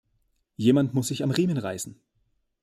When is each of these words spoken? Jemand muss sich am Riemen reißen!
Jemand 0.57 0.95
muss 0.95 1.09
sich 1.09 1.21
am 1.21 1.29
Riemen 1.29 1.57
reißen! 1.59 1.95